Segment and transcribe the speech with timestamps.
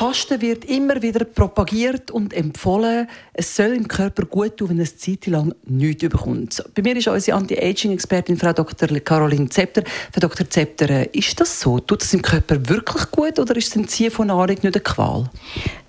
[0.00, 3.06] Fasten wird immer wieder propagiert und empfohlen.
[3.34, 6.64] Es soll im Körper gut tun, wenn es Zeit lang nichts überkommt.
[6.74, 8.88] Bei mir ist unsere Anti-Aging-Expertin Frau Dr.
[9.00, 9.82] Caroline Zepter.
[10.10, 10.48] Frau Dr.
[10.48, 11.80] Zepter, ist das so?
[11.80, 15.28] Tut es im Körper wirklich gut oder ist das Entziehen von Nahrung nicht eine Qual?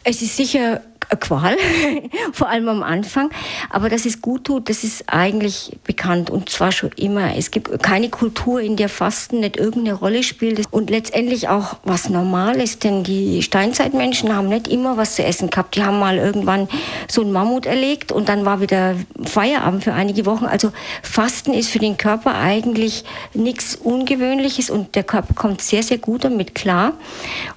[0.04, 1.58] Es ist sicher eine Qual,
[2.34, 3.30] vor allem am Anfang.
[3.70, 7.36] Aber dass es gut tut, das ist eigentlich bekannt und zwar schon immer.
[7.36, 12.10] Es gibt keine Kultur, in der Fasten nicht irgendeine Rolle spielt und letztendlich auch was
[12.10, 15.76] normal ist, denn die Steinzeitmenschen haben nicht immer was zu essen gehabt.
[15.76, 16.68] Die haben mal irgendwann
[17.10, 20.46] so einen Mammut erlegt und dann war wieder Feierabend für einige Wochen.
[20.46, 20.72] Also
[21.04, 26.24] Fasten ist für den Körper eigentlich nichts Ungewöhnliches und der Körper kommt sehr, sehr gut
[26.24, 26.94] damit klar.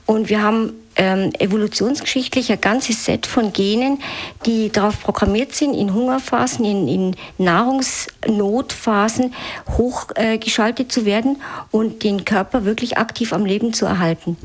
[0.06, 4.00] Und wir haben ähm, evolutionsgeschichtlich ein ganzes Set von Genen,
[4.46, 9.34] die darauf programmiert sind, in Hungerphasen, in, in Nahrungsnotphasen
[9.76, 14.36] hochgeschaltet äh, zu werden und den Körper wirklich aktiv am Leben zu erhalten.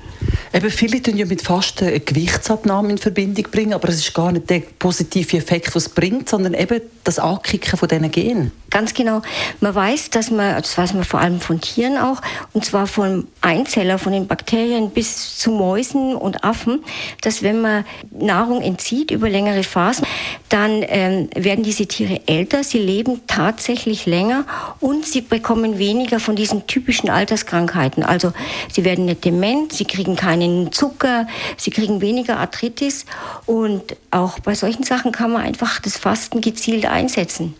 [0.54, 4.32] Eben viele tun ja mit Fasten eine Gewichtsabnahme in Verbindung bringen, aber es ist gar
[4.32, 8.52] nicht der positive Effekt, was es bringt, sondern eben das Ankicken von diesen Genen.
[8.70, 9.22] Ganz genau.
[9.62, 12.22] Man weiß, dass man, das weiß man vor allem von Tieren auch,
[12.54, 16.84] und zwar von Einzeller, von den Bakterien bis zu Mäusen und Affen,
[17.22, 20.06] dass wenn man Nahrung entzieht über längere Phasen,
[20.50, 24.46] dann ähm, werden diese Tiere älter, sie leben tatsächlich länger
[24.80, 28.04] und sie bekommen weniger von diesen typischen Alterskrankheiten.
[28.04, 28.34] Also
[28.72, 31.26] sie werden nicht dement, sie kriegen keinen Zucker,
[31.58, 33.06] sie kriegen weniger Arthritis
[33.48, 37.56] und auch bei solchen Sachen kann man einfach das Fasten gezielt einsetzen.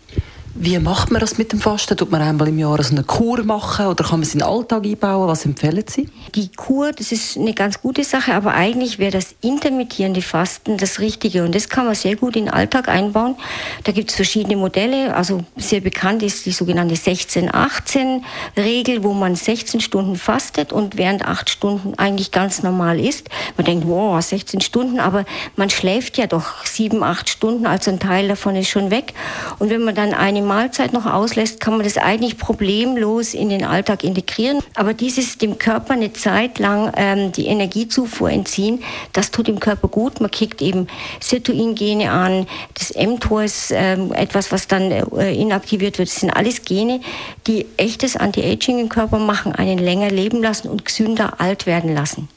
[0.62, 1.96] Wie macht man das mit dem Fasten?
[1.96, 4.46] Tut man einmal im Jahr so eine Kur machen oder kann man es in den
[4.46, 5.26] Alltag einbauen?
[5.26, 6.06] Was empfehlen Sie?
[6.34, 11.00] Die Kur, das ist eine ganz gute Sache, aber eigentlich wäre das intermittierende Fasten das
[11.00, 13.36] Richtige und das kann man sehr gut in den Alltag einbauen.
[13.84, 19.80] Da gibt es verschiedene Modelle, also sehr bekannt ist die sogenannte 16-18-Regel, wo man 16
[19.80, 23.30] Stunden fastet und während 8 Stunden eigentlich ganz normal ist.
[23.56, 25.24] Man denkt, wow, 16 Stunden, aber
[25.56, 29.14] man schläft ja doch 7, 8 Stunden, also ein Teil davon ist schon weg.
[29.58, 33.64] Und wenn man dann eine Mahlzeit noch auslässt, kann man das eigentlich problemlos in den
[33.64, 34.58] Alltag integrieren.
[34.74, 39.86] Aber dieses dem Körper eine Zeit lang ähm, die Energiezufuhr entziehen, das tut dem Körper
[39.86, 40.20] gut.
[40.20, 40.88] Man kriegt eben
[41.20, 46.08] Sirtuin-Gene an, das mTOR ist ähm, etwas, was dann äh, inaktiviert wird.
[46.08, 47.00] Das sind alles Gene,
[47.46, 52.28] die echtes Anti-Aging im Körper machen, einen länger leben lassen und gesünder alt werden lassen.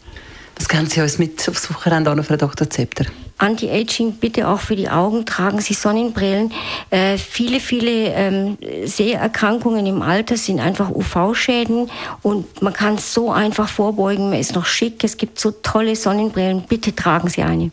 [0.57, 2.69] Was können Sie uns mit aufs Wochenende an, Frau Dr.
[2.69, 3.05] Zepter?
[3.37, 6.53] Anti-Aging bitte auch für die Augen, tragen Sie Sonnenbrillen.
[6.91, 11.89] Äh, viele, viele ähm, Seherkrankungen im Alter sind einfach UV-Schäden
[12.21, 14.29] und man kann es so einfach vorbeugen.
[14.29, 16.63] Man ist noch schick, es gibt so tolle Sonnenbrillen.
[16.67, 17.71] Bitte tragen Sie eine.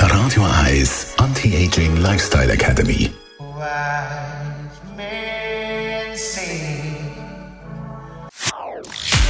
[0.00, 3.10] Radio Eyes Anti-Aging Lifestyle Academy.